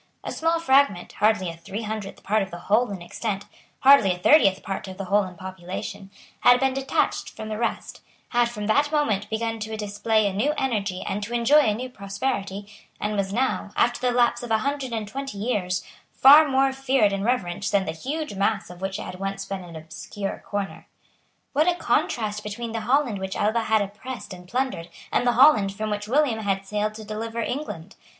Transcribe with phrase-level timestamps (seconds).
[0.23, 3.45] A small fragment, hardly a three hundredth part of the whole in extent,
[3.81, 8.01] hardly a thirtieth part of the whole in population, had been detached from the rest,
[8.29, 11.87] had from that moment begun to display a new energy and to enjoy a new
[11.87, 12.67] prosperity,
[12.99, 17.13] and was now, after the lapse of a hundred and twenty years, far more feared
[17.13, 20.87] and reverenced than the huge mass of which it had once been an obscure corner.
[21.53, 25.71] What a contrast between the Holland which Alva had oppressed and plundered, and the Holland
[25.75, 27.95] from which William had sailed to deliver England!